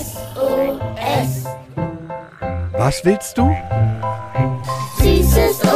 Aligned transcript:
SOS. 0.00 1.46
Was 2.78 3.04
willst 3.04 3.36
du? 3.36 3.50
Süßes 4.98 5.69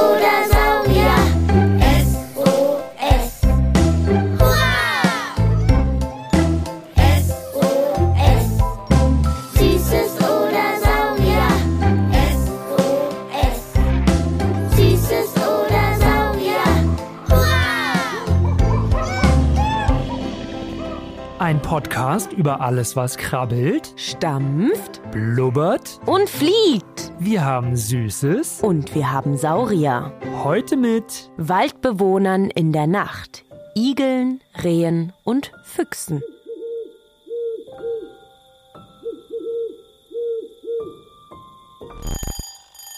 Ein 21.38 21.60
Podcast 21.60 22.32
über 22.32 22.60
alles, 22.60 22.94
was 22.94 23.16
krabbelt, 23.16 23.92
stampft 23.96 25.00
blubbert. 25.10 25.98
und 26.06 26.28
fliegt. 26.30 27.12
Wir 27.18 27.44
haben 27.44 27.76
Süßes. 27.76 28.60
Und 28.62 28.94
wir 28.94 29.10
haben 29.10 29.36
Saurier. 29.36 30.12
Heute 30.44 30.76
mit 30.76 31.30
Waldbewohnern 31.36 32.50
in 32.50 32.72
der 32.72 32.86
Nacht. 32.86 33.44
Igeln, 33.74 34.40
Rehen 34.62 35.12
und 35.24 35.50
Füchsen. 35.64 36.22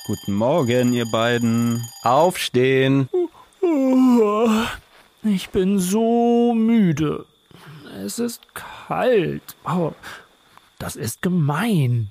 Guten 0.07 0.35
Morgen, 0.35 0.93
ihr 0.93 1.07
beiden. 1.07 1.89
Aufstehen. 2.03 3.09
Ich 5.25 5.49
bin 5.51 5.79
so 5.79 6.55
müde. 6.55 7.25
Es 8.05 8.19
ist 8.19 8.43
kalt. 8.55 9.57
Oh, 9.65 9.93
das 10.79 10.97
ist 10.97 11.23
gemein. 11.23 12.11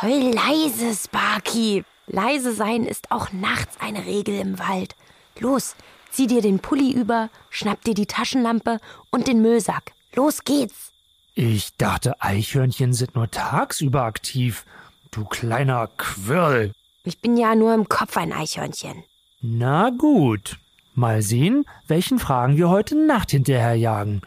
Heul 0.00 0.32
leise, 0.32 0.94
Sparky. 0.94 1.84
Leise 2.06 2.52
sein 2.52 2.84
ist 2.84 3.10
auch 3.10 3.32
nachts 3.32 3.76
eine 3.80 4.06
Regel 4.06 4.38
im 4.38 4.60
Wald. 4.60 4.94
Los, 5.40 5.74
zieh 6.12 6.28
dir 6.28 6.40
den 6.40 6.60
Pulli 6.60 6.92
über, 6.92 7.30
schnapp 7.50 7.82
dir 7.82 7.94
die 7.94 8.06
Taschenlampe 8.06 8.78
und 9.10 9.26
den 9.26 9.42
Müllsack. 9.42 9.92
Los 10.14 10.44
geht's. 10.44 10.92
Ich 11.34 11.76
dachte, 11.76 12.20
Eichhörnchen 12.22 12.92
sind 12.92 13.16
nur 13.16 13.30
tagsüber 13.30 14.02
aktiv. 14.02 14.64
Du 15.10 15.24
kleiner 15.24 15.88
Quirl. 15.96 16.72
Ich 17.02 17.20
bin 17.20 17.36
ja 17.36 17.56
nur 17.56 17.74
im 17.74 17.88
Kopf 17.88 18.16
ein 18.16 18.32
Eichhörnchen. 18.32 19.02
Na 19.40 19.90
gut. 19.90 20.58
Mal 20.94 21.22
sehen, 21.22 21.64
welchen 21.88 22.18
Fragen 22.18 22.56
wir 22.56 22.68
heute 22.68 22.94
Nacht 22.94 23.30
hinterherjagen. 23.30 24.22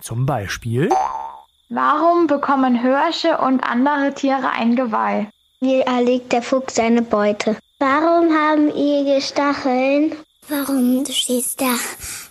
Zum 0.00 0.26
Beispiel. 0.26 0.90
Warum 1.68 2.26
bekommen 2.26 2.74
Hirsche 2.74 3.38
und 3.38 3.62
andere 3.62 4.12
Tiere 4.14 4.50
ein 4.50 4.76
Geweih? 4.76 5.28
Wie 5.60 5.80
erlegt 5.80 6.32
der 6.32 6.42
Fuchs 6.42 6.74
seine 6.74 7.02
Beute? 7.02 7.56
Warum 7.78 8.32
haben 8.32 8.68
Igel 8.70 9.20
Stacheln? 9.20 10.16
Warum 10.48 11.04
schießt 11.06 11.60
der 11.60 11.76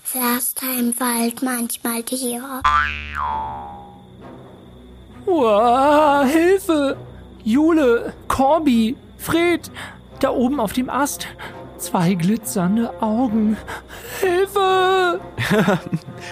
Förster 0.03 0.67
im 0.77 0.99
Wald 0.99 1.41
manchmal 1.41 2.03
Tiere? 2.03 2.61
Uah, 5.25 6.25
Hilfe! 6.25 6.97
Jule, 7.43 8.13
Corby, 8.27 8.97
Fred, 9.17 9.71
da 10.19 10.31
oben 10.31 10.59
auf 10.59 10.73
dem 10.73 10.89
Ast. 10.89 11.27
Zwei 11.77 12.13
glitzernde 12.15 12.91
Augen. 13.01 13.57
Hilfe! 14.19 15.21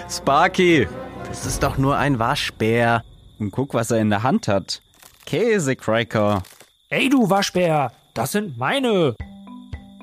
Sparky, 0.10 0.88
das 1.28 1.45
ist 1.45 1.64
doch 1.64 1.78
nur 1.78 1.97
ein 1.97 2.20
Waschbär. 2.20 3.03
Und 3.39 3.52
guck, 3.52 3.73
was 3.73 3.92
er 3.92 4.00
in 4.00 4.09
der 4.09 4.23
Hand 4.23 4.47
hat. 4.47 4.82
Käsecracker. 5.26 6.42
Ey, 6.89 7.10
du 7.10 7.30
Waschbär, 7.30 7.92
das 8.14 8.32
sind 8.32 8.58
meine. 8.58 9.15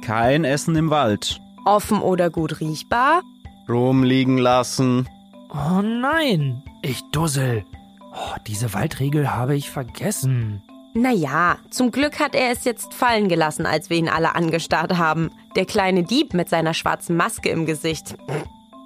Kein 0.03 0.45
Essen 0.45 0.77
im 0.77 0.91
Wald. 0.91 1.41
Offen 1.65 2.01
oder 2.01 2.31
gut 2.31 2.61
riechbar? 2.61 3.23
Rumliegen 3.69 4.37
lassen. 4.37 5.09
Oh 5.51 5.81
nein, 5.81 6.63
ich 6.83 7.01
dussel. 7.11 7.65
Oh, 8.13 8.37
diese 8.47 8.75
Waldregel 8.75 9.35
habe 9.35 9.57
ich 9.57 9.71
vergessen. 9.71 10.63
Naja, 10.93 11.57
zum 11.71 11.91
Glück 11.91 12.21
hat 12.21 12.35
er 12.37 12.53
es 12.53 12.65
jetzt 12.65 12.95
fallen 12.95 13.29
gelassen, 13.29 13.67
als 13.67 13.91
wir 13.91 13.97
ihn 13.97 14.09
alle 14.09 14.35
angestarrt 14.37 14.97
haben. 14.97 15.31
Der 15.57 15.65
kleine 15.65 16.05
Dieb 16.05 16.35
mit 16.35 16.49
seiner 16.49 16.75
schwarzen 16.75 17.17
Maske 17.17 17.49
im 17.49 17.67
Gesicht. 17.67 18.15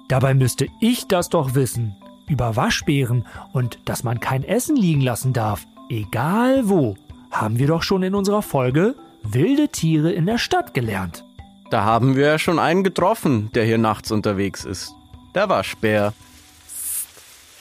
Dabei 0.07 0.33
müsste 0.33 0.67
ich 0.81 1.07
das 1.07 1.29
doch 1.29 1.53
wissen. 1.53 1.95
Über 2.29 2.55
Waschbären 2.55 3.25
und 3.51 3.79
dass 3.85 4.03
man 4.03 4.19
kein 4.21 4.43
Essen 4.43 4.77
liegen 4.77 5.01
lassen 5.01 5.33
darf. 5.33 5.65
Egal 5.89 6.69
wo. 6.69 6.95
Haben 7.31 7.59
wir 7.59 7.67
doch 7.67 7.83
schon 7.83 8.03
in 8.03 8.15
unserer 8.15 8.41
Folge 8.41 8.95
Wilde 9.23 9.69
Tiere 9.69 10.11
in 10.11 10.25
der 10.25 10.37
Stadt 10.37 10.73
gelernt. 10.73 11.25
Da 11.69 11.83
haben 11.83 12.15
wir 12.15 12.25
ja 12.27 12.39
schon 12.39 12.57
einen 12.57 12.83
getroffen, 12.83 13.51
der 13.53 13.65
hier 13.65 13.77
nachts 13.77 14.11
unterwegs 14.11 14.65
ist. 14.65 14.93
Der 15.35 15.49
Waschbär. 15.49 16.13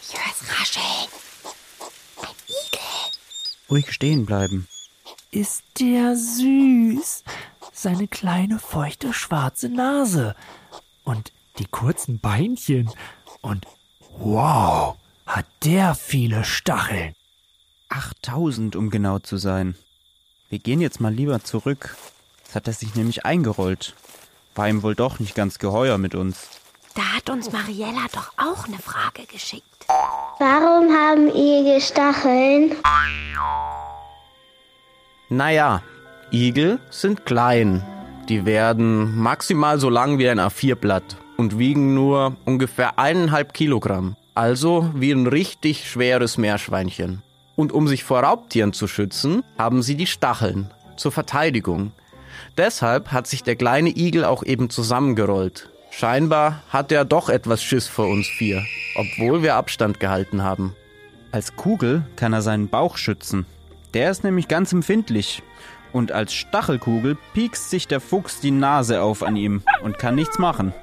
Ich 0.03 0.15
hör's 0.15 0.61
rascheln. 0.61 1.09
Ruhig 3.71 3.93
stehen 3.93 4.25
bleiben. 4.25 4.67
Ist 5.31 5.62
der 5.79 6.17
süß. 6.17 7.23
Seine 7.73 8.09
kleine, 8.09 8.59
feuchte, 8.59 9.12
schwarze 9.12 9.69
Nase. 9.69 10.35
Und 11.05 11.33
die 11.59 11.67
kurzen 11.67 12.19
Beinchen. 12.19 12.91
Und 13.43 13.67
wow, 14.21 14.97
hat 15.27 15.47
der 15.65 15.95
viele 15.95 16.45
Stacheln. 16.45 17.15
8000, 17.89 18.77
um 18.77 18.91
genau 18.91 19.19
zu 19.19 19.37
sein. 19.37 19.75
Wir 20.49 20.59
gehen 20.59 20.81
jetzt 20.81 21.01
mal 21.01 21.12
lieber 21.12 21.43
zurück. 21.43 21.97
Jetzt 22.39 22.55
hat 22.55 22.67
er 22.67 22.73
sich 22.73 22.95
nämlich 22.95 23.25
eingerollt. 23.25 23.95
War 24.55 24.69
ihm 24.69 24.83
wohl 24.83 24.95
doch 24.95 25.19
nicht 25.19 25.34
ganz 25.34 25.59
geheuer 25.59 25.99
mit 25.99 26.15
uns. 26.15 26.49
Da 26.95 27.03
hat 27.17 27.31
uns 27.31 27.53
Mariella 27.53 28.06
doch 28.12 28.33
auch 28.37 28.67
eine 28.67 28.79
Frage 28.79 29.27
geschickt. 29.31 29.87
Warum 30.39 30.91
haben 30.93 31.29
Igel 31.29 31.81
Stacheln? 31.81 32.75
Naja, 35.29 35.83
Igel 36.33 36.81
sind 36.91 37.25
klein. 37.25 37.87
Die 38.29 38.45
werden 38.45 39.17
maximal 39.17 39.79
so 39.79 39.89
lang 39.89 40.19
wie 40.19 40.29
ein 40.29 40.41
A4-Blatt 40.41 41.17
und 41.38 41.59
wiegen 41.59 41.94
nur 41.94 42.37
ungefähr 42.44 42.99
eineinhalb 42.99 43.54
Kilogramm. 43.54 44.16
Also 44.34 44.91
wie 44.94 45.12
ein 45.12 45.26
richtig 45.26 45.88
schweres 45.88 46.37
Meerschweinchen. 46.37 47.22
Und 47.56 47.72
um 47.72 47.88
sich 47.88 48.04
vor 48.04 48.21
Raubtieren 48.21 48.72
zu 48.72 48.87
schützen, 48.87 49.43
haben 49.56 49.82
sie 49.82 49.94
die 49.94 50.06
Stacheln 50.06 50.71
zur 50.97 51.12
Verteidigung. 51.12 51.93
Deshalb 52.56 53.12
hat 53.12 53.26
sich 53.26 53.43
der 53.43 53.56
kleine 53.56 53.91
Igel 53.91 54.25
auch 54.25 54.43
eben 54.43 54.69
zusammengerollt. 54.69 55.71
Scheinbar 55.91 56.62
hat 56.71 56.93
er 56.93 57.04
doch 57.04 57.28
etwas 57.28 57.62
Schiss 57.62 57.87
vor 57.88 58.09
uns 58.09 58.26
vier, 58.26 58.65
obwohl 58.97 59.43
wir 59.43 59.55
Abstand 59.55 60.00
gehalten 60.00 60.43
haben. 60.43 60.75
Als 61.32 61.56
Kugel 61.56 62.05
kann 62.16 62.32
er 62.32 62.43
seinen 62.43 62.69
Bauch 62.69 62.97
schützen. 62.97 63.47
Der 63.94 64.10
ist 64.10 64.25
nämlich 64.25 64.49
ganz 64.49 64.72
empfindlich. 64.72 65.43
Und 65.93 66.12
als 66.12 66.34
Stachelkugel 66.34 67.16
piekst 67.32 67.70
sich 67.70 67.88
der 67.88 68.00
Fuchs 68.00 68.41
die 68.41 68.50
Nase 68.50 69.03
auf 69.03 69.22
an 69.22 69.37
ihm 69.37 69.62
und 69.82 69.99
kann 69.99 70.15
nichts 70.15 70.38
machen. 70.38 70.75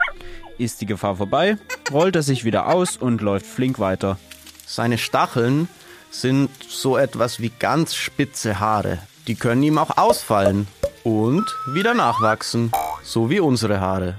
Ist 0.57 0.79
die 0.79 0.85
Gefahr 0.85 1.17
vorbei, 1.17 1.57
rollt 1.91 2.15
er 2.15 2.23
sich 2.23 2.45
wieder 2.45 2.67
aus 2.67 2.95
und 2.95 3.21
läuft 3.21 3.45
flink 3.45 3.79
weiter. 3.79 4.17
Seine 4.65 4.97
Stacheln 4.97 5.67
sind 6.11 6.49
so 6.67 6.97
etwas 6.97 7.39
wie 7.41 7.49
ganz 7.49 7.93
spitze 7.93 8.59
Haare. 8.59 8.99
Die 9.27 9.35
können 9.35 9.63
ihm 9.63 9.77
auch 9.77 9.97
ausfallen 9.97 10.67
und 11.03 11.45
wieder 11.73 11.93
nachwachsen, 11.93 12.71
so 13.03 13.29
wie 13.29 13.41
unsere 13.41 13.81
Haare. 13.81 14.15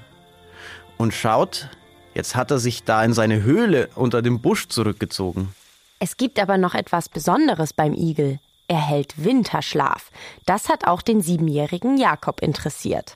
Und 0.99 1.15
schaut, 1.15 1.71
jetzt 2.15 2.37
hat 2.37 2.51
er 2.51 2.59
sich 2.59 2.85
da 2.85 3.03
in 3.03 3.15
seine 3.15 3.43
Höhle 3.43 3.89
unter 3.95 4.21
dem 4.21 4.41
Busch 4.41 4.69
zurückgezogen. 4.69 5.55
Es 5.99 6.19
gibt 6.19 6.39
aber 6.39 6.59
noch 6.59 6.75
etwas 6.75 7.09
Besonderes 7.09 7.73
beim 7.73 7.95
Igel. 7.95 8.39
Er 8.69 8.81
hält 8.81 9.23
Winterschlaf. 9.23 10.11
Das 10.45 10.69
hat 10.69 10.87
auch 10.87 11.01
den 11.01 11.23
siebenjährigen 11.23 11.99
Jakob 11.99 12.41
interessiert. 12.43 13.15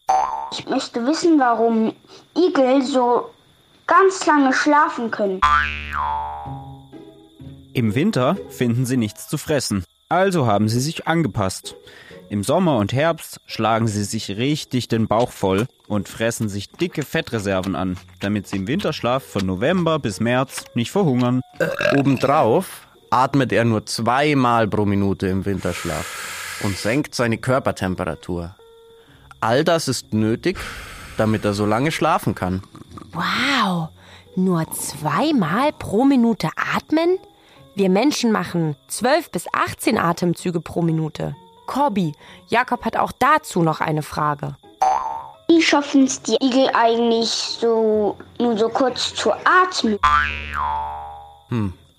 Ich 0.52 0.69
möchte 0.69 1.05
wissen, 1.06 1.41
warum 1.41 1.93
Igel 2.37 2.82
so 2.82 3.31
ganz 3.87 4.25
lange 4.26 4.52
schlafen 4.52 5.11
können. 5.11 5.41
Im 7.73 7.94
Winter 7.94 8.37
finden 8.49 8.87
sie 8.87 8.97
nichts 8.97 9.29
zu 9.29 9.38
fressen, 9.38 9.85
also 10.08 10.47
haben 10.47 10.69
sie 10.69 10.81
sich 10.81 11.08
angepasst. 11.08 11.75
Im 12.29 12.44
Sommer 12.44 12.76
und 12.76 12.93
Herbst 12.93 13.41
schlagen 13.47 13.88
sie 13.88 14.05
sich 14.05 14.37
richtig 14.37 14.87
den 14.87 15.08
Bauch 15.08 15.32
voll 15.32 15.67
und 15.88 16.08
fressen 16.08 16.49
sich 16.49 16.70
dicke 16.70 17.02
Fettreserven 17.02 17.75
an, 17.75 17.97
damit 18.20 18.47
sie 18.47 18.58
im 18.58 18.69
Winterschlaf 18.69 19.25
von 19.25 19.47
November 19.47 19.99
bis 19.99 20.20
März 20.20 20.64
nicht 20.75 20.93
verhungern. 20.93 21.41
Obendrauf 21.97 22.87
atmet 23.11 23.53
er 23.53 23.65
nur 23.65 23.87
zweimal 23.87 24.69
pro 24.69 24.85
Minute 24.85 25.27
im 25.27 25.45
Winterschlaf 25.45 26.61
und 26.62 26.77
senkt 26.77 27.15
seine 27.15 27.39
Körpertemperatur. 27.39 28.55
All 29.41 29.65
das 29.65 29.89
ist 29.89 30.12
nötig, 30.12 30.59
damit 31.17 31.45
er 31.45 31.55
so 31.55 31.67
lange 31.67 31.93
schlafen 31.93 32.35
kann. 32.35 32.62
Wow, 33.12 33.89
nur 34.37 34.71
zweimal 34.73 35.73
pro 35.73 36.05
Minute 36.05 36.49
atmen? 36.57 37.19
Wir 37.75 37.89
Menschen 37.89 38.33
machen 38.33 38.77
12 38.89 39.31
bis 39.31 39.47
18 39.53 39.99
Atemzüge 39.99 40.61
pro 40.61 40.83
Minute. 40.83 41.35
Corby, 41.67 42.12
Jakob 42.49 42.85
hat 42.85 42.97
auch 42.97 43.12
dazu 43.12 43.62
noch 43.62 43.81
eine 43.81 44.03
Frage. 44.03 44.57
Wie 45.49 45.62
schaffen 45.62 46.05
es 46.05 46.21
die 46.23 46.37
Igel 46.41 46.71
eigentlich 46.75 47.29
so 47.29 48.17
nur 48.39 48.57
so 48.57 48.69
kurz 48.69 49.15
zu 49.15 49.33
atmen? 49.33 49.99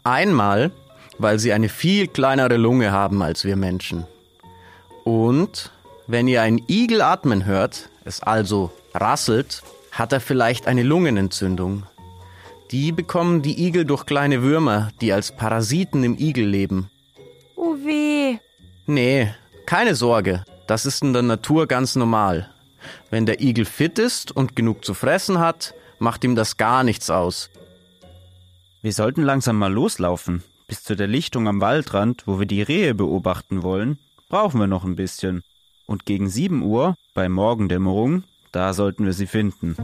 Einmal, 0.03 0.71
weil 1.21 1.39
sie 1.39 1.53
eine 1.53 1.69
viel 1.69 2.07
kleinere 2.07 2.57
Lunge 2.57 2.91
haben 2.91 3.21
als 3.21 3.43
wir 3.43 3.55
Menschen. 3.55 4.05
Und 5.03 5.71
wenn 6.07 6.27
ihr 6.27 6.41
einen 6.41 6.61
Igel 6.67 7.01
atmen 7.01 7.45
hört, 7.45 7.89
es 8.05 8.21
also 8.21 8.71
rasselt, 8.93 9.63
hat 9.91 10.13
er 10.13 10.19
vielleicht 10.19 10.67
eine 10.67 10.83
Lungenentzündung. 10.83 11.83
Die 12.71 12.91
bekommen 12.91 13.41
die 13.41 13.65
Igel 13.65 13.85
durch 13.85 14.05
kleine 14.05 14.41
Würmer, 14.41 14.89
die 15.01 15.11
als 15.11 15.35
Parasiten 15.35 16.03
im 16.03 16.17
Igel 16.17 16.45
leben. 16.45 16.89
Oh 17.55 17.75
weh. 17.75 18.37
Nee, 18.85 19.33
keine 19.65 19.95
Sorge, 19.95 20.45
das 20.67 20.85
ist 20.85 21.03
in 21.03 21.13
der 21.13 21.21
Natur 21.21 21.67
ganz 21.67 21.95
normal. 21.95 22.49
Wenn 23.09 23.25
der 23.25 23.41
Igel 23.41 23.65
fit 23.65 23.99
ist 23.99 24.31
und 24.31 24.55
genug 24.55 24.83
zu 24.85 24.93
fressen 24.93 25.39
hat, 25.39 25.73
macht 25.99 26.23
ihm 26.23 26.35
das 26.35 26.57
gar 26.57 26.83
nichts 26.83 27.09
aus. 27.09 27.49
Wir 28.81 28.93
sollten 28.93 29.21
langsam 29.21 29.57
mal 29.57 29.71
loslaufen. 29.71 30.43
Bis 30.71 30.83
zu 30.83 30.95
der 30.95 31.07
Lichtung 31.07 31.49
am 31.49 31.59
Waldrand, 31.59 32.23
wo 32.27 32.39
wir 32.39 32.45
die 32.45 32.61
Rehe 32.61 32.95
beobachten 32.95 33.61
wollen, 33.61 33.99
brauchen 34.29 34.57
wir 34.57 34.67
noch 34.67 34.85
ein 34.85 34.95
bisschen. 34.95 35.43
Und 35.85 36.05
gegen 36.05 36.29
7 36.29 36.63
Uhr, 36.63 36.95
bei 37.13 37.27
Morgendämmerung, 37.27 38.23
da 38.53 38.73
sollten 38.73 39.05
wir 39.05 39.11
sie 39.11 39.27
finden. 39.27 39.75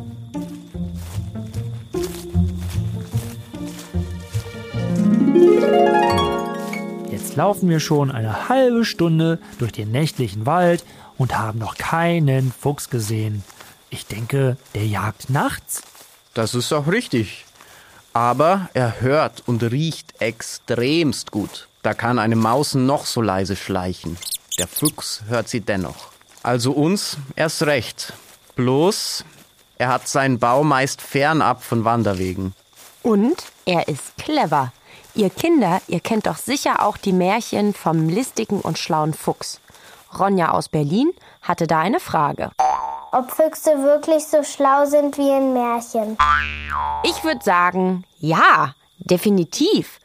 Jetzt 7.12 7.36
laufen 7.36 7.68
wir 7.68 7.82
schon 7.82 8.10
eine 8.10 8.48
halbe 8.48 8.86
Stunde 8.86 9.40
durch 9.60 9.74
den 9.74 9.92
nächtlichen 9.92 10.46
Wald 10.46 10.86
und 11.18 11.38
haben 11.38 11.60
noch 11.60 11.76
keinen 11.76 12.54
Fuchs 12.54 12.90
gesehen. 12.90 13.44
Ich 13.90 14.06
denke, 14.06 14.56
der 14.74 14.88
jagt 14.88 15.30
nachts. 15.30 15.84
Das 16.34 16.56
ist 16.56 16.72
auch 16.72 16.88
richtig. 16.88 17.47
Aber 18.18 18.68
er 18.74 19.00
hört 19.00 19.44
und 19.46 19.62
riecht 19.62 20.24
extremst 20.24 21.30
gut. 21.30 21.68
Da 21.84 21.94
kann 21.94 22.18
eine 22.18 22.36
Maus 22.36 22.74
noch 22.74 23.06
so 23.06 23.22
leise 23.22 23.56
schleichen. 23.56 24.18
Der 24.58 24.68
Fuchs 24.68 25.22
hört 25.28 25.48
sie 25.48 25.62
dennoch. 25.62 26.08
Also 26.42 26.72
uns 26.72 27.18
erst 27.36 27.62
recht. 27.68 28.14
Bloß, 28.56 29.24
er 29.78 29.90
hat 29.90 30.08
seinen 30.08 30.40
Bau 30.40 30.64
meist 30.64 31.00
fernab 31.00 31.64
von 31.64 31.86
Wanderwegen. 31.86 32.56
Und 33.04 33.44
er 33.66 33.88
ist 33.88 34.18
clever. 34.18 34.74
Ihr 35.14 35.30
Kinder, 35.30 35.80
ihr 35.88 36.00
kennt 36.00 36.26
doch 36.26 36.38
sicher 36.38 36.84
auch 36.84 36.98
die 36.98 37.14
Märchen 37.14 37.76
vom 37.76 38.10
listigen 38.10 38.62
und 38.62 38.80
schlauen 38.80 39.14
Fuchs. 39.14 39.60
Ronja 40.18 40.50
aus 40.54 40.70
Berlin 40.70 41.12
hatte 41.44 41.68
da 41.68 41.82
eine 41.82 42.00
Frage. 42.00 42.50
Ob 43.12 43.32
Füchse 43.32 43.84
wirklich 43.84 44.26
so 44.26 44.44
schlau 44.44 44.86
sind 44.86 45.18
wie 45.18 45.30
in 45.30 45.54
Märchen? 45.54 46.18
Ich 47.04 47.24
würde 47.24 47.44
sagen, 47.44 48.04
ja, 48.20 48.74
definitiv. 49.00 50.00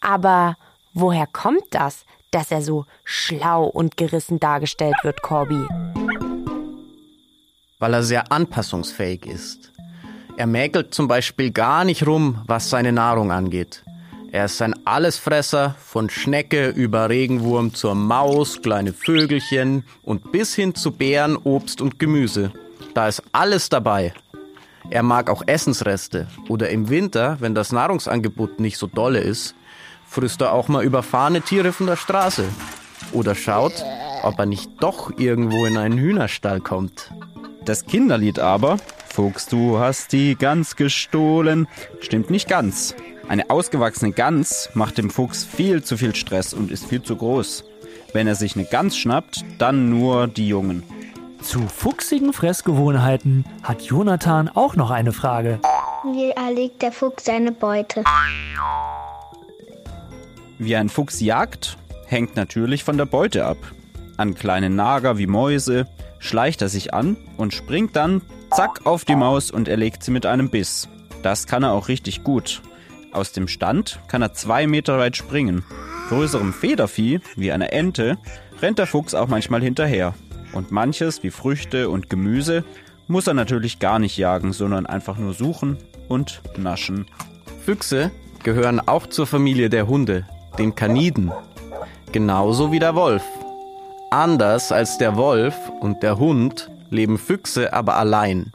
Aber 0.00 0.56
woher 0.92 1.26
kommt 1.26 1.64
das, 1.70 2.04
dass 2.30 2.50
er 2.50 2.62
so 2.62 2.84
schlau 3.04 3.64
und 3.64 3.96
gerissen 3.96 4.40
dargestellt 4.40 4.96
wird, 5.02 5.22
Corby? 5.22 5.66
weil 7.84 7.92
er 7.92 8.02
sehr 8.02 8.32
anpassungsfähig 8.32 9.26
ist. 9.26 9.70
Er 10.38 10.46
mäkelt 10.46 10.94
zum 10.94 11.06
Beispiel 11.06 11.50
gar 11.50 11.84
nicht 11.84 12.06
rum, 12.06 12.42
was 12.46 12.70
seine 12.70 12.92
Nahrung 12.92 13.30
angeht. 13.30 13.84
Er 14.34 14.46
ist 14.46 14.60
ein 14.62 14.74
Allesfresser, 14.84 15.76
von 15.78 16.10
Schnecke 16.10 16.70
über 16.70 17.08
Regenwurm 17.08 17.72
zur 17.72 17.94
Maus, 17.94 18.62
kleine 18.62 18.92
Vögelchen 18.92 19.84
und 20.02 20.32
bis 20.32 20.56
hin 20.56 20.74
zu 20.74 20.90
Beeren, 20.90 21.36
Obst 21.36 21.80
und 21.80 22.00
Gemüse. 22.00 22.50
Da 22.94 23.06
ist 23.06 23.22
alles 23.30 23.68
dabei. 23.68 24.12
Er 24.90 25.04
mag 25.04 25.30
auch 25.30 25.44
Essensreste 25.46 26.26
oder 26.48 26.68
im 26.70 26.90
Winter, 26.90 27.36
wenn 27.38 27.54
das 27.54 27.70
Nahrungsangebot 27.70 28.58
nicht 28.58 28.76
so 28.76 28.88
dolle 28.88 29.20
ist, 29.20 29.54
frisst 30.04 30.40
er 30.40 30.52
auch 30.52 30.66
mal 30.66 30.82
überfahrene 30.82 31.40
Tiere 31.40 31.72
von 31.72 31.86
der 31.86 31.94
Straße. 31.94 32.44
Oder 33.12 33.36
schaut, 33.36 33.84
ob 34.24 34.36
er 34.36 34.46
nicht 34.46 34.68
doch 34.80 35.16
irgendwo 35.16 35.64
in 35.64 35.76
einen 35.76 35.96
Hühnerstall 35.96 36.60
kommt. 36.60 37.12
Das 37.64 37.86
Kinderlied 37.86 38.40
aber, 38.40 38.78
Fuchs, 39.06 39.46
du 39.46 39.78
hast 39.78 40.10
die 40.10 40.34
Gans 40.34 40.74
gestohlen, 40.74 41.68
stimmt 42.00 42.30
nicht 42.30 42.48
ganz. 42.48 42.96
Eine 43.26 43.48
ausgewachsene 43.48 44.12
Gans 44.12 44.68
macht 44.74 44.98
dem 44.98 45.08
Fuchs 45.08 45.44
viel 45.44 45.82
zu 45.82 45.96
viel 45.96 46.14
Stress 46.14 46.52
und 46.52 46.70
ist 46.70 46.84
viel 46.84 47.02
zu 47.02 47.16
groß. 47.16 47.64
Wenn 48.12 48.26
er 48.26 48.34
sich 48.34 48.54
eine 48.54 48.66
Gans 48.66 48.96
schnappt, 48.96 49.44
dann 49.58 49.88
nur 49.88 50.26
die 50.26 50.46
Jungen. 50.46 50.82
Zu 51.40 51.66
fuchsigen 51.68 52.32
Fressgewohnheiten 52.32 53.44
hat 53.62 53.82
Jonathan 53.82 54.48
auch 54.48 54.76
noch 54.76 54.90
eine 54.90 55.12
Frage. 55.12 55.58
Wie 56.04 56.30
erlegt 56.30 56.82
der 56.82 56.92
Fuchs 56.92 57.24
seine 57.24 57.52
Beute? 57.52 58.04
Wie 60.58 60.76
ein 60.76 60.88
Fuchs 60.88 61.20
jagt, 61.20 61.76
hängt 62.06 62.36
natürlich 62.36 62.84
von 62.84 62.98
der 62.98 63.06
Beute 63.06 63.46
ab. 63.46 63.58
An 64.16 64.34
kleine 64.34 64.70
Nager 64.70 65.18
wie 65.18 65.26
Mäuse 65.26 65.86
schleicht 66.18 66.62
er 66.62 66.68
sich 66.68 66.94
an 66.94 67.16
und 67.36 67.54
springt 67.54 67.96
dann 67.96 68.22
zack 68.50 68.86
auf 68.86 69.04
die 69.04 69.16
Maus 69.16 69.50
und 69.50 69.66
erlegt 69.66 70.02
sie 70.02 70.10
mit 70.10 70.26
einem 70.26 70.50
Biss. 70.50 70.88
Das 71.22 71.46
kann 71.46 71.62
er 71.62 71.72
auch 71.72 71.88
richtig 71.88 72.22
gut. 72.22 72.62
Aus 73.14 73.30
dem 73.30 73.46
Stand 73.46 74.00
kann 74.08 74.22
er 74.22 74.32
zwei 74.32 74.66
Meter 74.66 74.98
weit 74.98 75.16
springen. 75.16 75.64
Größerem 76.08 76.52
Federvieh, 76.52 77.20
wie 77.36 77.52
einer 77.52 77.72
Ente, 77.72 78.18
rennt 78.60 78.80
der 78.80 78.88
Fuchs 78.88 79.14
auch 79.14 79.28
manchmal 79.28 79.62
hinterher. 79.62 80.14
Und 80.52 80.72
manches, 80.72 81.22
wie 81.22 81.30
Früchte 81.30 81.90
und 81.90 82.10
Gemüse, 82.10 82.64
muss 83.06 83.28
er 83.28 83.34
natürlich 83.34 83.78
gar 83.78 84.00
nicht 84.00 84.16
jagen, 84.16 84.52
sondern 84.52 84.86
einfach 84.86 85.16
nur 85.16 85.32
suchen 85.32 85.78
und 86.08 86.42
naschen. 86.56 87.06
Füchse 87.64 88.10
gehören 88.42 88.80
auch 88.80 89.06
zur 89.06 89.28
Familie 89.28 89.70
der 89.70 89.86
Hunde, 89.86 90.26
den 90.58 90.74
Kaniden. 90.74 91.30
Genauso 92.10 92.72
wie 92.72 92.80
der 92.80 92.96
Wolf. 92.96 93.22
Anders 94.10 94.72
als 94.72 94.98
der 94.98 95.16
Wolf 95.16 95.54
und 95.80 96.02
der 96.02 96.18
Hund 96.18 96.68
leben 96.90 97.18
Füchse 97.18 97.72
aber 97.72 97.94
allein. 97.94 98.52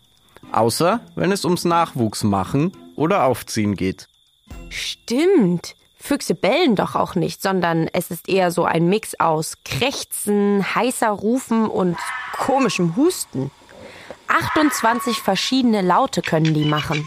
Außer 0.51 0.99
wenn 1.15 1.31
es 1.31 1.45
ums 1.45 1.63
Nachwuchsmachen 1.63 2.73
oder 2.97 3.23
Aufziehen 3.23 3.75
geht. 3.75 4.08
Stimmt. 4.69 5.75
Füchse 6.01 6.33
bellen 6.33 6.75
doch 6.75 6.95
auch 6.95 7.15
nicht, 7.15 7.41
sondern 7.41 7.87
es 7.91 8.09
ist 8.09 8.29
eher 8.29 8.51
so 8.51 8.63
ein 8.63 8.87
Mix 8.87 9.19
aus 9.19 9.57
Krächzen, 9.65 10.63
heißer 10.75 11.09
Rufen 11.09 11.67
und 11.67 11.97
komischem 12.37 12.95
Husten. 12.95 13.51
28 14.27 15.17
verschiedene 15.17 15.81
Laute 15.81 16.21
können 16.21 16.53
die 16.53 16.65
machen. 16.65 17.05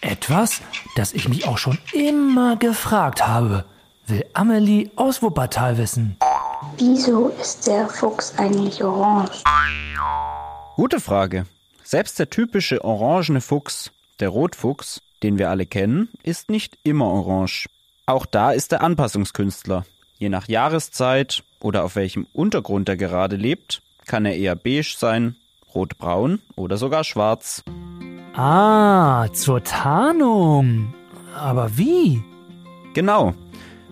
Etwas, 0.00 0.60
das 0.96 1.12
ich 1.12 1.28
mich 1.28 1.46
auch 1.46 1.58
schon 1.58 1.78
immer 1.92 2.56
gefragt 2.56 3.26
habe. 3.26 3.64
Will 4.06 4.24
Amelie 4.32 4.90
aus 4.96 5.22
Wuppertal 5.22 5.78
wissen. 5.78 6.16
Wieso 6.76 7.28
ist 7.40 7.66
der 7.66 7.88
Fuchs 7.88 8.34
eigentlich 8.36 8.82
orange? 8.82 9.42
Gute 10.76 11.00
Frage. 11.00 11.46
Selbst 11.82 12.18
der 12.18 12.30
typische 12.30 12.84
orangene 12.84 13.40
Fuchs, 13.40 13.90
der 14.20 14.28
Rotfuchs, 14.28 15.00
den 15.22 15.38
wir 15.38 15.50
alle 15.50 15.66
kennen, 15.66 16.08
ist 16.22 16.50
nicht 16.50 16.78
immer 16.82 17.06
orange. 17.06 17.66
Auch 18.06 18.26
da 18.26 18.52
ist 18.52 18.72
er 18.72 18.82
Anpassungskünstler. 18.82 19.84
Je 20.18 20.28
nach 20.28 20.48
Jahreszeit 20.48 21.44
oder 21.60 21.84
auf 21.84 21.96
welchem 21.96 22.26
Untergrund 22.32 22.88
er 22.88 22.96
gerade 22.96 23.36
lebt, 23.36 23.82
kann 24.06 24.24
er 24.24 24.36
eher 24.36 24.56
beige 24.56 24.94
sein, 24.96 25.36
rotbraun 25.74 26.40
oder 26.56 26.76
sogar 26.76 27.04
schwarz. 27.04 27.62
Ah, 28.34 29.28
zur 29.32 29.62
Tarnung. 29.62 30.94
Aber 31.36 31.76
wie? 31.76 32.22
Genau. 32.94 33.34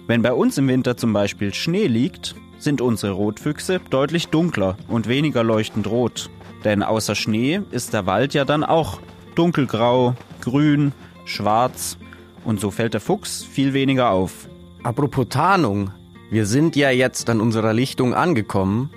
Wenn 0.07 0.23
bei 0.23 0.33
uns 0.33 0.57
im 0.57 0.69
Winter 0.69 0.97
zum 0.97 1.13
Beispiel 1.13 1.53
Schnee 1.53 1.87
liegt, 1.87 2.35
sind 2.59 2.81
unsere 2.81 3.13
Rotfüchse 3.13 3.81
deutlich 3.91 4.29
dunkler 4.29 4.77
und 4.89 5.09
weniger 5.09 5.45
leuchtend 5.45 5.89
rot. 5.89 6.31
Denn 6.65 6.83
außer 6.83 7.15
Schnee 7.15 7.61
ist 7.71 7.93
der 7.93 8.07
Wald 8.07 8.35
ja 8.35 8.45
dann 8.45 8.65
auch 8.65 9.01
dunkelgrau, 9.35 10.15
grün, 10.41 10.93
schwarz 11.27 11.99
und 12.45 12.61
so 12.61 12.71
fällt 12.71 12.95
der 12.95 13.01
Fuchs 13.01 13.45
viel 13.45 13.75
weniger 13.75 14.11
auf. 14.11 14.49
Apropos 14.83 15.27
Tarnung, 15.29 15.91
wir 16.31 16.47
sind 16.47 16.77
ja 16.77 16.91
jetzt 16.91 17.29
an 17.29 17.41
unserer 17.41 17.73
Lichtung 17.73 18.15
angekommen. 18.15 18.91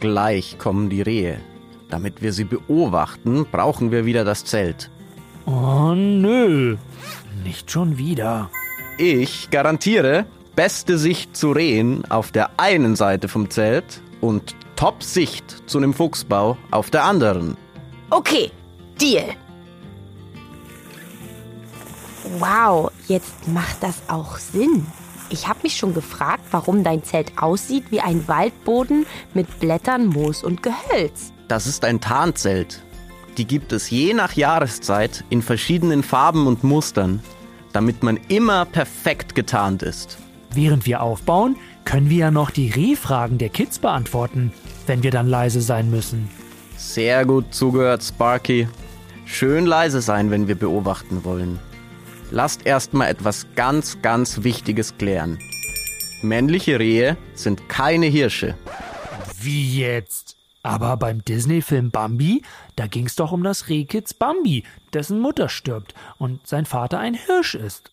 Gleich 0.00 0.58
kommen 0.58 0.88
die 0.88 1.02
Rehe. 1.02 1.40
Damit 1.90 2.22
wir 2.22 2.32
sie 2.32 2.44
beobachten, 2.44 3.46
brauchen 3.50 3.92
wir 3.92 4.06
wieder 4.06 4.24
das 4.24 4.44
Zelt. 4.44 4.90
Oh 5.44 5.92
nö, 5.94 6.76
nicht 7.44 7.70
schon 7.70 7.98
wieder. 7.98 8.50
Ich 8.98 9.50
garantiere 9.50 10.26
beste 10.54 10.98
Sicht 10.98 11.36
zu 11.36 11.50
Rehen 11.52 12.04
auf 12.10 12.30
der 12.30 12.58
einen 12.58 12.96
Seite 12.96 13.28
vom 13.28 13.50
Zelt 13.50 14.00
und 14.20 14.54
Top-Sicht 14.76 15.68
zu 15.68 15.78
einem 15.78 15.94
Fuchsbau 15.94 16.56
auf 16.70 16.90
der 16.90 17.04
anderen. 17.04 17.56
Okay, 18.10 18.50
Deal. 19.00 19.24
Wow, 22.38 22.90
jetzt 23.08 23.48
macht 23.48 23.82
das 23.82 24.02
auch 24.08 24.38
Sinn. 24.38 24.86
Ich 25.30 25.48
habe 25.48 25.60
mich 25.62 25.76
schon 25.76 25.94
gefragt, 25.94 26.44
warum 26.50 26.84
dein 26.84 27.02
Zelt 27.02 27.32
aussieht 27.38 27.84
wie 27.90 28.00
ein 28.00 28.28
Waldboden 28.28 29.06
mit 29.34 29.60
Blättern, 29.60 30.06
Moos 30.06 30.44
und 30.44 30.62
Gehölz. 30.62 31.32
Das 31.48 31.66
ist 31.66 31.84
ein 31.84 32.00
Tarnzelt. 32.00 32.82
Die 33.38 33.46
gibt 33.46 33.72
es 33.72 33.88
je 33.88 34.12
nach 34.12 34.34
Jahreszeit 34.34 35.24
in 35.30 35.40
verschiedenen 35.40 36.02
Farben 36.02 36.46
und 36.46 36.64
Mustern, 36.64 37.22
damit 37.72 38.02
man 38.02 38.18
immer 38.28 38.66
perfekt 38.66 39.34
getarnt 39.34 39.82
ist. 39.82 40.18
Während 40.52 40.84
wir 40.84 41.00
aufbauen, 41.00 41.56
können 41.84 42.10
wir 42.10 42.18
ja 42.18 42.30
noch 42.30 42.50
die 42.50 42.68
Rehfragen 42.70 43.38
der 43.38 43.48
Kids 43.48 43.78
beantworten, 43.78 44.52
wenn 44.86 45.02
wir 45.02 45.10
dann 45.10 45.26
leise 45.28 45.62
sein 45.62 45.90
müssen. 45.90 46.28
Sehr 46.76 47.24
gut 47.24 47.54
zugehört, 47.54 48.02
Sparky. 48.02 48.68
Schön 49.24 49.64
leise 49.64 50.02
sein, 50.02 50.30
wenn 50.30 50.46
wir 50.46 50.56
beobachten 50.56 51.24
wollen. 51.24 51.58
Lasst 52.32 52.64
erstmal 52.64 53.10
etwas 53.10 53.46
ganz, 53.56 54.00
ganz 54.00 54.42
Wichtiges 54.42 54.96
klären. 54.96 55.38
Männliche 56.22 56.78
Rehe 56.78 57.18
sind 57.34 57.68
keine 57.68 58.06
Hirsche. 58.06 58.56
Wie 59.38 59.78
jetzt? 59.78 60.36
Aber 60.62 60.96
beim 60.96 61.22
Disney-Film 61.22 61.90
Bambi, 61.90 62.42
da 62.74 62.86
ging's 62.86 63.16
doch 63.16 63.32
um 63.32 63.42
das 63.42 63.68
Rehkitz 63.68 64.14
Bambi, 64.14 64.64
dessen 64.94 65.20
Mutter 65.20 65.50
stirbt 65.50 65.92
und 66.16 66.46
sein 66.46 66.64
Vater 66.64 66.98
ein 66.98 67.12
Hirsch 67.12 67.54
ist. 67.54 67.90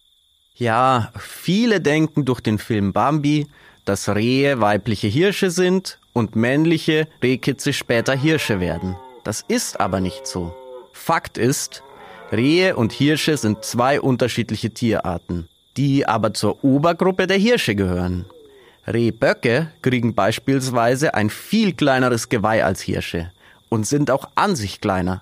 Ja, 0.55 1.11
viele 1.17 1.81
denken 1.81 2.23
durch 2.23 2.39
den 2.39 2.59
Film 2.59 2.93
Bambi, 2.93 3.47
dass 3.83 4.07
Rehe 4.07 4.61
weibliche 4.61 5.07
Hirsche 5.07 5.51
sind 5.51 5.99
und 6.13 6.37
männliche 6.37 7.09
Rehkitze 7.21 7.73
später 7.73 8.15
Hirsche 8.15 8.61
werden. 8.61 8.95
Das 9.25 9.43
ist 9.49 9.81
aber 9.81 9.99
nicht 9.99 10.27
so. 10.27 10.55
Fakt 10.93 11.37
ist, 11.37 11.83
Rehe 12.31 12.75
und 12.75 12.91
Hirsche 12.91 13.37
sind 13.37 13.63
zwei 13.63 13.99
unterschiedliche 13.99 14.69
Tierarten, 14.69 15.47
die 15.77 16.07
aber 16.07 16.33
zur 16.33 16.63
Obergruppe 16.63 17.25
der 17.25 17.37
Hirsche 17.37 17.75
gehören. 17.75 18.25
Rehböcke 18.85 19.71
kriegen 19.81 20.13
beispielsweise 20.13 21.13
ein 21.13 21.29
viel 21.29 21.73
kleineres 21.73 22.29
Geweih 22.29 22.63
als 22.63 22.81
Hirsche 22.81 23.31
und 23.69 23.87
sind 23.87 24.11
auch 24.11 24.29
an 24.35 24.55
sich 24.55 24.81
kleiner. 24.81 25.21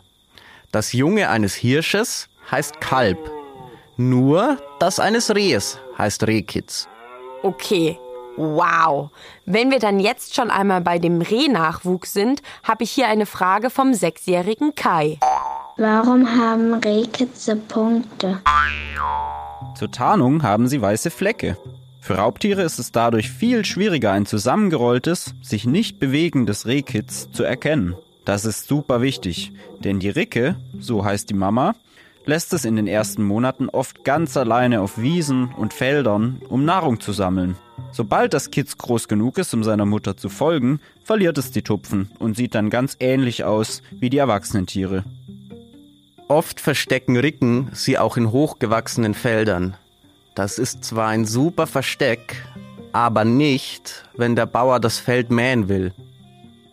Das 0.72 0.94
Junge 0.94 1.30
eines 1.30 1.56
Hirsches 1.56 2.28
heißt 2.52 2.82
Kalb. 2.82 3.20
Nur 3.96 4.58
das 4.80 5.00
eines 5.00 5.34
Rehes 5.34 5.80
heißt 5.98 6.28
Rehkitz. 6.28 6.88
Okay, 7.42 7.98
wow. 8.36 9.10
Wenn 9.46 9.72
wir 9.72 9.80
dann 9.80 10.00
jetzt 10.00 10.36
schon 10.36 10.52
einmal 10.52 10.82
bei 10.82 11.00
dem 11.00 11.22
Rehnachwuchs 11.22 12.14
sind, 12.14 12.42
habe 12.64 12.84
ich 12.84 12.92
hier 12.92 13.08
eine 13.08 13.26
Frage 13.26 13.70
vom 13.70 13.94
sechsjährigen 13.94 14.76
Kai. 14.76 15.18
Warum 15.80 16.28
haben 16.28 16.74
Rehkitze 16.74 17.56
Punkte? 17.56 18.40
Zur 19.76 19.92
Tarnung 19.92 20.42
haben 20.42 20.68
sie 20.68 20.82
weiße 20.82 21.12
Flecke. 21.12 21.56
Für 22.02 22.16
Raubtiere 22.16 22.64
ist 22.64 22.80
es 22.80 22.92
dadurch 22.92 23.30
viel 23.30 23.64
schwieriger, 23.64 24.12
ein 24.12 24.26
zusammengerolltes, 24.26 25.36
sich 25.44 25.68
nicht 25.68 26.00
bewegendes 26.00 26.66
Rehkitz 26.66 27.32
zu 27.32 27.44
erkennen. 27.44 27.96
Das 28.26 28.44
ist 28.44 28.68
super 28.68 29.02
wichtig, 29.04 29.52
denn 29.80 30.00
die 30.00 30.10
Ricke, 30.10 30.56
so 30.80 31.06
heißt 31.06 31.30
die 31.30 31.36
Mama, 31.36 31.76
lässt 32.26 32.54
es 32.54 32.66
in 32.66 32.76
den 32.76 32.88
ersten 32.88 33.24
Monaten 33.24 33.70
oft 33.70 34.04
ganz 34.04 34.36
alleine 34.36 34.82
auf 34.82 35.00
Wiesen 35.00 35.50
und 35.58 35.76
Feldern, 35.76 36.42
um 36.50 36.66
Nahrung 36.66 37.00
zu 37.00 37.14
sammeln. 37.14 37.56
Sobald 37.92 38.34
das 38.34 38.50
Kitz 38.50 38.78
groß 38.80 39.08
genug 39.08 39.38
ist, 39.38 39.54
um 39.54 39.64
seiner 39.64 39.86
Mutter 39.86 40.18
zu 40.18 40.30
folgen, 40.30 40.80
verliert 41.04 41.38
es 41.38 41.52
die 41.52 41.62
Tupfen 41.62 42.10
und 42.18 42.36
sieht 42.36 42.56
dann 42.56 42.72
ganz 42.72 42.98
ähnlich 43.00 43.44
aus 43.44 43.84
wie 43.92 44.10
die 44.10 44.18
erwachsenen 44.18 44.66
Tiere. 44.66 45.04
Oft 46.28 46.60
verstecken 46.60 47.16
Ricken 47.16 47.70
sie 47.74 47.98
auch 47.98 48.18
in 48.18 48.32
hochgewachsenen 48.32 49.14
Feldern. 49.14 49.78
Das 50.36 50.60
ist 50.60 50.84
zwar 50.84 51.08
ein 51.08 51.26
super 51.26 51.68
Versteck, 51.68 52.44
aber 52.92 53.24
nicht, 53.24 54.04
wenn 54.16 54.36
der 54.36 54.46
Bauer 54.46 54.80
das 54.80 55.00
Feld 55.00 55.32
mähen 55.32 55.70
will. 55.70 55.94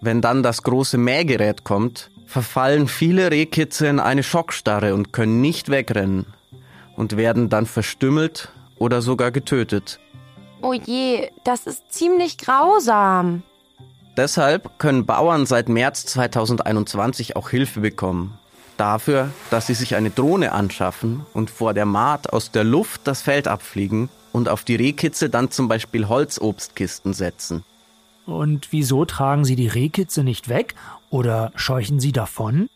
Wenn 0.00 0.20
dann 0.20 0.42
das 0.42 0.64
große 0.64 0.99
Mähgerät 0.99 1.62
kommt, 1.62 2.11
verfallen 2.26 2.88
viele 2.88 3.30
Rehkitze 3.30 3.87
in 3.87 4.00
eine 4.00 4.25
Schockstarre 4.25 4.92
und 4.92 5.12
können 5.12 5.40
nicht 5.40 5.68
wegrennen 5.68 6.26
und 6.96 7.16
werden 7.16 7.49
dann 7.49 7.66
verstümmelt 7.66 8.50
oder 8.78 9.02
sogar 9.02 9.30
getötet. 9.30 10.00
Oh 10.62 10.73
je, 10.73 11.30
das 11.44 11.66
ist 11.66 11.92
ziemlich 11.92 12.38
grausam. 12.38 13.44
Deshalb 14.16 14.78
können 14.78 15.06
Bauern 15.06 15.46
seit 15.46 15.68
März 15.68 16.06
2021 16.06 17.37
auch 17.37 17.50
Hilfe 17.50 17.80
bekommen. 17.80 18.38
Dafür, 18.76 19.31
dass 19.50 19.69
sie 19.69 19.75
sich 19.75 19.95
eine 19.95 20.11
Drohne 20.11 20.52
anschaffen 20.52 21.25
und 21.33 21.50
vor 21.50 21.75
der 21.75 21.87
Maat 21.87 22.33
aus 22.33 22.50
der 22.50 22.64
Luft 22.64 23.02
das 23.04 23.23
Feld 23.23 23.47
abfliegen 23.47 24.09
und 24.33 24.49
auf 24.49 24.64
die 24.64 24.75
Rehkitze 24.75 25.31
dann 25.31 25.50
zum 25.50 25.69
Beispiel 25.69 26.09
Holzobstkisten 26.09 27.14
setzen. 27.14 27.62
Und 28.26 28.69
wieso 28.73 29.04
tragen 29.04 29.45
sie 29.45 29.54
die 29.54 29.69
Rehkitze 29.69 30.25
nicht 30.25 30.49
weg 30.49 30.75
oder 31.11 31.52
scheuchen 31.54 32.00
sie 32.00 32.11
davon? 32.11 32.69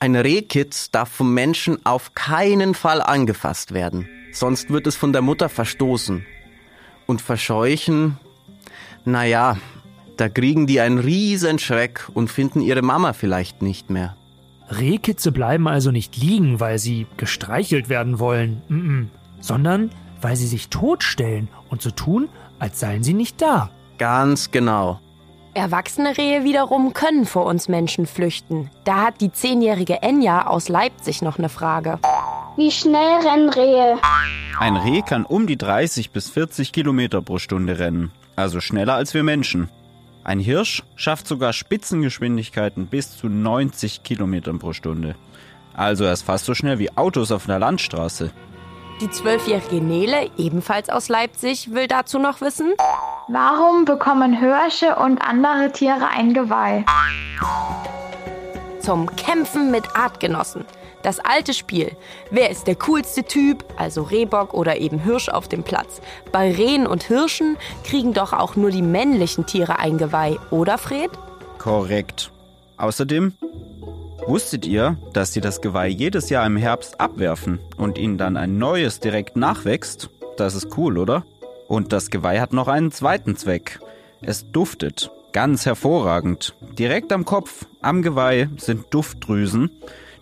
Ein 0.00 0.16
Rehkitz 0.16 0.90
darf 0.90 1.08
vom 1.08 1.32
Menschen 1.32 1.84
auf 1.86 2.14
keinen 2.14 2.74
Fall 2.74 3.00
angefasst 3.00 3.72
werden, 3.72 4.08
sonst 4.32 4.70
wird 4.70 4.86
es 4.86 4.96
von 4.96 5.12
der 5.12 5.22
Mutter 5.22 5.48
verstoßen. 5.48 6.26
Und 7.06 7.20
verscheuchen, 7.20 8.18
naja, 9.04 9.58
da 10.16 10.28
kriegen 10.28 10.66
die 10.66 10.80
einen 10.80 10.98
riesen 10.98 11.58
Schreck 11.58 12.08
und 12.12 12.30
finden 12.30 12.60
ihre 12.60 12.82
Mama 12.82 13.12
vielleicht 13.12 13.62
nicht 13.62 13.90
mehr. 13.90 14.16
Rehkitze 14.70 15.32
bleiben 15.32 15.68
also 15.68 15.90
nicht 15.90 16.16
liegen, 16.16 16.60
weil 16.60 16.78
sie 16.78 17.06
gestreichelt 17.16 17.88
werden 17.88 18.18
wollen, 18.18 18.62
mm 18.68 18.74
-mm, 18.74 19.06
sondern 19.40 19.90
weil 20.20 20.36
sie 20.36 20.46
sich 20.46 20.68
totstellen 20.68 21.48
und 21.68 21.82
so 21.82 21.90
tun, 21.90 22.28
als 22.58 22.80
seien 22.80 23.02
sie 23.02 23.14
nicht 23.14 23.42
da. 23.42 23.70
Ganz 23.98 24.50
genau. 24.50 25.00
Erwachsene 25.54 26.16
Rehe 26.16 26.42
wiederum 26.42 26.94
können 26.94 27.26
vor 27.26 27.46
uns 27.46 27.68
Menschen 27.68 28.06
flüchten. 28.06 28.70
Da 28.84 29.06
hat 29.06 29.20
die 29.20 29.30
zehnjährige 29.30 30.02
Enya 30.02 30.48
aus 30.48 30.68
Leipzig 30.68 31.22
noch 31.22 31.38
eine 31.38 31.48
Frage. 31.48 32.00
Wie 32.56 32.72
schnell 32.72 33.20
rennen 33.24 33.50
Rehe? 33.50 33.98
Ein 34.58 34.76
Reh 34.76 35.02
kann 35.02 35.24
um 35.24 35.46
die 35.46 35.56
30 35.56 36.10
bis 36.10 36.28
40 36.28 36.72
Kilometer 36.72 37.22
pro 37.22 37.38
Stunde 37.38 37.78
rennen, 37.78 38.10
also 38.34 38.60
schneller 38.60 38.94
als 38.94 39.14
wir 39.14 39.22
Menschen. 39.22 39.68
Ein 40.24 40.40
Hirsch 40.40 40.82
schafft 40.96 41.28
sogar 41.28 41.52
Spitzengeschwindigkeiten 41.52 42.86
bis 42.86 43.16
zu 43.16 43.28
90 43.28 44.02
Kilometern 44.02 44.58
pro 44.58 44.72
Stunde. 44.72 45.14
Also 45.74 46.04
er 46.04 46.12
ist 46.12 46.22
fast 46.22 46.46
so 46.46 46.54
schnell 46.54 46.78
wie 46.78 46.96
Autos 46.96 47.30
auf 47.30 47.48
einer 47.48 47.58
Landstraße. 47.58 48.30
Die 49.00 49.10
zwölfjährige 49.10 49.84
Nele, 49.84 50.30
ebenfalls 50.38 50.88
aus 50.88 51.08
Leipzig, 51.08 51.72
will 51.74 51.88
dazu 51.88 52.18
noch 52.18 52.40
wissen, 52.40 52.72
Warum 53.28 53.84
bekommen 53.84 54.38
Hirsche 54.38 54.96
und 54.96 55.18
andere 55.22 55.72
Tiere 55.72 56.08
ein 56.08 56.34
Geweih? 56.34 56.84
zum 58.80 59.16
Kämpfen 59.16 59.70
mit 59.70 59.96
Artgenossen. 59.96 60.66
Das 61.04 61.20
alte 61.20 61.52
Spiel. 61.52 61.92
Wer 62.30 62.50
ist 62.50 62.66
der 62.66 62.76
coolste 62.76 63.24
Typ, 63.24 63.62
also 63.76 64.02
Rehbock 64.02 64.54
oder 64.54 64.78
eben 64.78 64.98
Hirsch 64.98 65.28
auf 65.28 65.48
dem 65.48 65.62
Platz? 65.62 66.00
Bei 66.32 66.50
Rehen 66.50 66.86
und 66.86 67.04
Hirschen 67.04 67.58
kriegen 67.84 68.14
doch 68.14 68.32
auch 68.32 68.56
nur 68.56 68.70
die 68.70 68.82
männlichen 68.82 69.44
Tiere 69.44 69.78
ein 69.78 69.98
Geweih, 69.98 70.38
oder 70.50 70.78
Fred? 70.78 71.10
Korrekt. 71.58 72.32
Außerdem 72.78 73.34
wusstet 74.26 74.64
ihr, 74.64 74.96
dass 75.12 75.34
sie 75.34 75.42
das 75.42 75.60
Geweih 75.60 75.88
jedes 75.88 76.30
Jahr 76.30 76.46
im 76.46 76.56
Herbst 76.56 76.98
abwerfen 76.98 77.60
und 77.76 77.98
ihnen 77.98 78.16
dann 78.16 78.38
ein 78.38 78.56
neues 78.56 78.98
direkt 78.98 79.36
nachwächst? 79.36 80.08
Das 80.38 80.54
ist 80.54 80.76
cool, 80.78 80.96
oder? 80.96 81.22
Und 81.68 81.92
das 81.92 82.10
Geweih 82.10 82.40
hat 82.40 82.54
noch 82.54 82.66
einen 82.66 82.92
zweiten 82.92 83.36
Zweck. 83.36 83.78
Es 84.22 84.50
duftet. 84.50 85.10
Ganz 85.32 85.66
hervorragend. 85.66 86.54
Direkt 86.78 87.12
am 87.12 87.26
Kopf, 87.26 87.66
am 87.82 88.00
Geweih 88.00 88.48
sind 88.56 88.86
Duftdrüsen. 88.94 89.70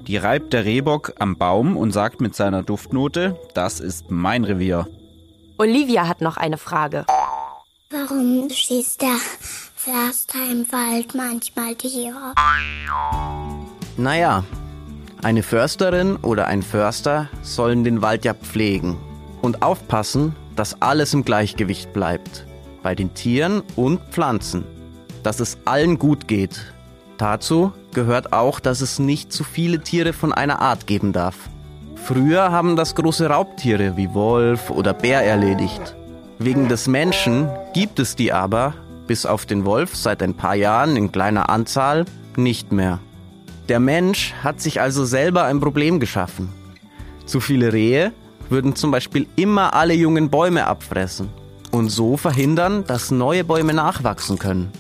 Die 0.07 0.17
reibt 0.17 0.53
der 0.53 0.65
Rehbock 0.65 1.13
am 1.19 1.37
Baum 1.37 1.77
und 1.77 1.93
sagt 1.93 2.21
mit 2.21 2.35
seiner 2.35 2.63
Duftnote, 2.63 3.39
das 3.55 3.79
ist 3.79 4.11
mein 4.11 4.45
Revier. 4.45 4.89
Olivia 5.59 6.09
hat 6.09 6.21
noch 6.21 6.37
eine 6.37 6.59
Frage. 6.59 7.07
Warum 7.91 8.49
schießt 8.51 9.01
der 9.03 9.17
Förster 9.77 10.39
im 10.51 10.67
Wald 10.73 11.15
manchmal 11.15 11.77
Tiere? 11.77 12.35
Naja, 13.97 14.45
eine 15.23 15.45
Försterin 15.45 16.17
oder 16.17 16.47
ein 16.49 16.63
Förster 16.63 17.29
sollen 17.43 17.85
den 17.85 18.03
Wald 18.03 18.25
ja 18.25 18.35
pflegen 18.35 18.99
und 19.41 19.63
aufpassen, 19.63 20.35
dass 20.57 20.83
alles 20.83 21.15
im 21.15 21.25
Gleichgewicht 21.25 21.93
bleibt. 21.93 22.45
Bei 22.83 22.97
den 22.97 23.15
Tieren 23.15 23.63
und 23.77 24.01
Pflanzen. 24.11 24.65
Dass 25.23 25.39
es 25.39 25.59
allen 25.65 26.01
gut 26.01 26.27
geht. 26.27 26.73
Dazu 27.19 27.73
gehört 27.93 28.33
auch, 28.33 28.61
dass 28.61 28.81
es 28.81 28.99
nicht 28.99 29.33
zu 29.33 29.45
viele 29.45 29.81
Tiere 29.81 30.13
von 30.13 30.33
einer 30.33 30.61
Art 30.61 30.87
geben 30.87 31.13
darf. 31.13 31.37
Früher 31.97 32.51
haben 32.51 32.77
das 32.77 32.95
große 32.95 33.27
Raubtiere 33.27 33.97
wie 33.97 34.13
Wolf 34.13 34.71
oder 34.71 34.93
Bär 34.93 35.23
erledigt. 35.23 35.95
Wegen 36.39 36.69
des 36.69 36.89
Menschen 36.89 37.49
gibt 37.75 37.99
es 38.01 38.17
die 38.17 38.33
aber, 38.33 38.75
bis 39.07 39.27
auf 39.27 39.47
den 39.47 39.65
Wolf 39.65 39.95
seit 39.95 40.23
ein 40.23 40.35
paar 40.35 40.57
Jahren 40.57 40.97
in 40.97 41.13
kleiner 41.13 41.49
Anzahl, 41.49 42.05
nicht 42.37 42.73
mehr. 42.73 42.99
Der 43.69 43.79
Mensch 43.79 44.35
hat 44.43 44.61
sich 44.61 44.81
also 44.81 45.05
selber 45.05 45.45
ein 45.45 45.61
Problem 45.61 46.01
geschaffen. 46.01 46.49
Zu 47.27 47.41
viele 47.41 47.73
Rehe 47.73 48.13
würden 48.51 48.75
zum 48.75 48.91
Beispiel 48.91 49.27
immer 49.37 49.75
alle 49.75 49.95
jungen 49.95 50.29
Bäume 50.29 50.67
abfressen 50.67 51.29
und 51.71 51.89
so 51.89 52.17
verhindern, 52.17 52.85
dass 52.87 53.11
neue 53.11 53.45
Bäume 53.45 53.75
nachwachsen 53.75 54.39
können. 54.39 54.71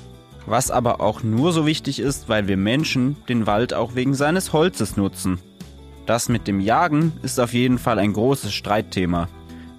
Was 0.46 0.70
aber 0.70 1.00
auch 1.00 1.22
nur 1.22 1.52
so 1.52 1.66
wichtig 1.66 2.00
ist, 2.00 2.28
weil 2.28 2.48
wir 2.48 2.56
Menschen 2.56 3.16
den 3.28 3.46
Wald 3.46 3.74
auch 3.74 3.94
wegen 3.94 4.14
seines 4.14 4.52
Holzes 4.52 4.96
nutzen. 4.96 5.38
Das 6.06 6.28
mit 6.28 6.48
dem 6.48 6.60
Jagen 6.60 7.12
ist 7.22 7.38
auf 7.38 7.52
jeden 7.54 7.78
Fall 7.78 7.98
ein 7.98 8.12
großes 8.12 8.52
Streitthema. 8.52 9.28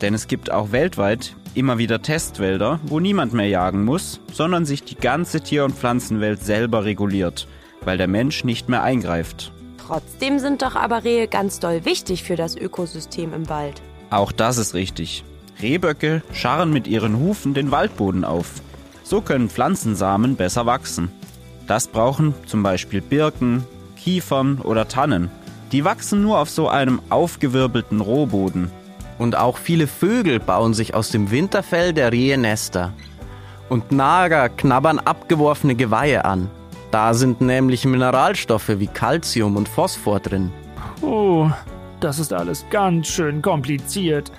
Denn 0.01 0.13
es 0.13 0.27
gibt 0.27 0.51
auch 0.51 0.71
weltweit 0.71 1.35
immer 1.55 1.77
wieder 1.77 2.01
Testwälder, 2.01 2.79
wo 2.83 2.99
niemand 2.99 3.33
mehr 3.33 3.47
jagen 3.47 3.85
muss, 3.85 4.19
sondern 4.31 4.65
sich 4.65 4.83
die 4.83 4.95
ganze 4.95 5.41
Tier- 5.41 5.65
und 5.65 5.75
Pflanzenwelt 5.75 6.43
selber 6.43 6.85
reguliert, 6.85 7.47
weil 7.81 7.97
der 7.97 8.07
Mensch 8.07 8.43
nicht 8.43 8.69
mehr 8.69 8.83
eingreift. 8.83 9.51
Trotzdem 9.77 10.39
sind 10.39 10.61
doch 10.61 10.75
aber 10.75 11.03
Rehe 11.03 11.27
ganz 11.27 11.59
doll 11.59 11.85
wichtig 11.85 12.23
für 12.23 12.35
das 12.35 12.55
Ökosystem 12.55 13.33
im 13.33 13.49
Wald. 13.49 13.81
Auch 14.09 14.31
das 14.31 14.57
ist 14.57 14.73
richtig. 14.73 15.23
Rehböcke 15.61 16.23
scharren 16.33 16.71
mit 16.71 16.87
ihren 16.87 17.17
Hufen 17.17 17.53
den 17.53 17.71
Waldboden 17.71 18.23
auf. 18.23 18.61
So 19.13 19.21
können 19.21 19.47
Pflanzensamen 19.47 20.35
besser 20.37 20.65
wachsen. 20.65 21.11
Das 21.67 21.87
brauchen 21.87 22.33
zum 22.47 22.63
Beispiel 22.63 22.99
Birken, 22.99 23.63
Kiefern 23.95 24.57
oder 24.57 24.87
Tannen. 24.87 25.29
Die 25.71 25.85
wachsen 25.85 26.23
nur 26.23 26.39
auf 26.39 26.49
so 26.49 26.67
einem 26.67 26.99
aufgewirbelten 27.11 28.01
Rohboden. 28.01 28.71
Und 29.19 29.35
auch 29.35 29.59
viele 29.59 29.85
Vögel 29.85 30.39
bauen 30.39 30.73
sich 30.73 30.95
aus 30.95 31.11
dem 31.11 31.29
Winterfell 31.29 31.93
der 31.93 32.11
Rehe 32.11 32.39
Nester. 32.39 32.91
Und 33.69 33.91
Nager 33.91 34.49
knabbern 34.49 34.97
abgeworfene 34.97 35.75
Geweihe 35.75 36.25
an. 36.25 36.49
Da 36.89 37.13
sind 37.13 37.39
nämlich 37.39 37.85
Mineralstoffe 37.85 38.79
wie 38.79 38.87
Calcium 38.87 39.57
und 39.57 39.69
Phosphor 39.69 40.21
drin. 40.21 40.51
Oh, 41.03 41.51
das 41.99 42.17
ist 42.17 42.33
alles 42.33 42.65
ganz 42.71 43.09
schön 43.09 43.43
kompliziert. 43.43 44.31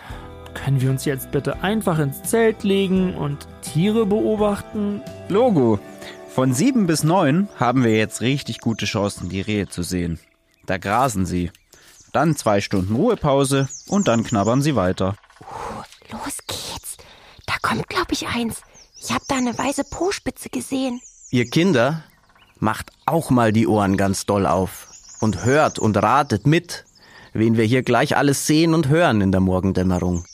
Können 0.55 0.81
wir 0.81 0.91
uns 0.91 1.05
jetzt 1.05 1.31
bitte 1.31 1.63
einfach 1.63 1.99
ins 1.99 2.23
Zelt 2.23 2.63
legen 2.63 3.15
und 3.15 3.47
Tiere 3.63 4.07
beobachten? 4.07 5.03
Logo. 5.29 5.79
Von 6.29 6.55
sieben 6.55 6.87
bis 6.87 7.05
neun 7.05 7.49
haben 7.57 7.85
wir 7.85 7.97
jetzt 7.97 8.21
richtig 8.21 8.61
gute 8.61 8.87
Chancen, 8.87 9.29
die 9.29 9.41
Rehe 9.41 9.69
zu 9.69 9.83
sehen. 9.83 10.19
Da 10.67 10.79
grasen 10.79 11.27
sie. 11.27 11.51
Dann 12.13 12.37
zwei 12.37 12.61
Stunden 12.61 12.95
Ruhepause 12.95 13.69
und 13.89 14.09
dann 14.09 14.25
knabbern 14.25 14.63
sie 14.63 14.77
weiter. 14.77 15.17
Los 16.11 16.39
geht's. 16.47 16.97
Da 17.47 17.55
kommt, 17.61 17.89
glaube 17.89 18.13
ich, 18.13 18.27
eins. 18.29 18.63
Ich 19.01 19.13
habe 19.13 19.25
da 19.29 19.37
eine 19.37 19.57
weiße 19.57 19.85
Po-Spitze 19.85 20.49
gesehen. 20.49 21.01
Ihr 21.31 21.51
Kinder, 21.51 22.05
macht 22.59 22.91
auch 23.07 23.31
mal 23.31 23.53
die 23.53 23.67
Ohren 23.67 23.97
ganz 23.97 24.27
doll 24.27 24.47
auf 24.47 24.89
und 25.21 25.45
hört 25.45 25.79
und 25.79 25.97
ratet 25.97 26.47
mit, 26.47 26.85
wen 27.33 27.57
wir 27.57 27.65
hier 27.65 27.83
gleich 27.83 28.17
alles 28.17 28.47
sehen 28.47 28.75
und 28.75 28.89
hören 28.89 29.21
in 29.21 29.33
der 29.33 29.41
Morgendämmerung. 29.41 30.25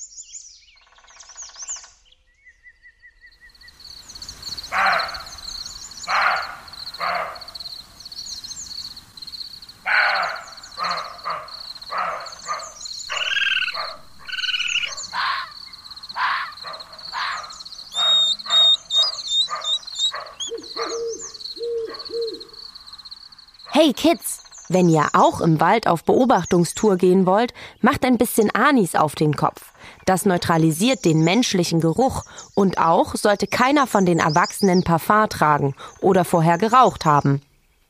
Hey 23.82 23.94
Kids, 23.94 24.42
wenn 24.68 24.90
ihr 24.90 25.06
auch 25.14 25.40
im 25.40 25.58
Wald 25.58 25.86
auf 25.86 26.04
Beobachtungstour 26.04 26.98
gehen 26.98 27.24
wollt, 27.24 27.54
macht 27.80 28.04
ein 28.04 28.18
bisschen 28.18 28.50
Anis 28.50 28.94
auf 28.94 29.14
den 29.14 29.36
Kopf. 29.36 29.72
Das 30.04 30.26
neutralisiert 30.26 31.06
den 31.06 31.24
menschlichen 31.24 31.80
Geruch 31.80 32.24
und 32.54 32.76
auch 32.76 33.14
sollte 33.14 33.46
keiner 33.46 33.86
von 33.86 34.04
den 34.04 34.18
Erwachsenen 34.18 34.84
Parfum 34.84 35.30
tragen 35.30 35.74
oder 36.02 36.26
vorher 36.26 36.58
geraucht 36.58 37.06
haben. 37.06 37.40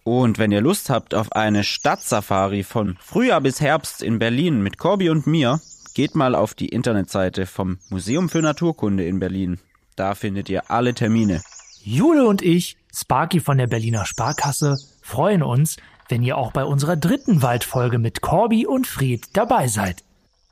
Und 0.05 0.38
wenn 0.38 0.53
ihr 0.53 0.61
Lust 0.61 0.90
habt 0.90 1.12
auf 1.12 1.33
eine 1.33 1.64
Stadtsafari 1.64 2.62
von 2.62 2.96
Frühjahr 3.00 3.40
bis 3.40 3.61
Herbst 3.61 4.00
in 4.00 4.20
Berlin 4.20 4.62
mit 4.62 4.79
Corby 4.79 5.11
und 5.11 5.26
mir, 5.26 5.61
geht 5.94 6.14
mal 6.14 6.37
auf 6.37 6.55
die 6.55 6.68
Internetseite 6.68 7.46
vom 7.46 7.79
Museum 7.88 8.29
für 8.29 8.42
Naturkunde 8.42 9.05
in 9.05 9.18
Berlin. 9.18 9.59
Da 9.96 10.14
findet 10.14 10.48
ihr 10.48 10.70
alle 10.70 10.94
Termine. 10.94 11.42
Jule 11.83 12.27
und 12.27 12.43
ich, 12.43 12.77
Sparky 12.95 13.40
von 13.40 13.59
der 13.59 13.66
Berliner 13.66 14.05
Sparkasse, 14.05 14.77
freuen 15.03 15.43
uns, 15.43 15.77
wenn 16.09 16.23
ihr 16.23 16.37
auch 16.37 16.53
bei 16.53 16.64
unserer 16.64 16.97
dritten 16.97 17.43
Waldfolge 17.43 17.99
mit 17.99 18.21
Corby 18.21 18.66
und 18.66 18.87
Fried 18.87 19.29
dabei 19.33 19.69
seid. 19.69 20.03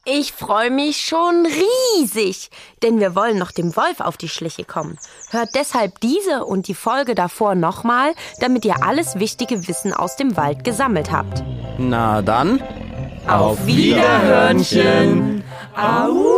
Ich 0.04 0.32
freue 0.32 0.70
mich 0.70 1.04
schon 1.04 1.46
riesig, 1.98 2.50
denn 2.82 2.98
wir 2.98 3.14
wollen 3.14 3.36
noch 3.36 3.50
dem 3.50 3.76
Wolf 3.76 4.00
auf 4.00 4.16
die 4.16 4.30
Schliche 4.30 4.64
kommen. 4.64 4.98
Hört 5.30 5.50
deshalb 5.54 6.00
diese 6.00 6.46
und 6.46 6.66
die 6.66 6.74
Folge 6.74 7.14
davor 7.14 7.54
nochmal, 7.54 8.14
damit 8.40 8.64
ihr 8.64 8.82
alles 8.82 9.18
wichtige 9.18 9.68
Wissen 9.68 9.92
aus 9.92 10.16
dem 10.16 10.34
Wald 10.38 10.64
gesammelt 10.64 11.12
habt. 11.12 11.42
Na 11.76 12.22
dann, 12.22 12.62
Auf 13.26 13.66
Wiederhörnchen. 13.66 15.44
Au! 15.76 16.37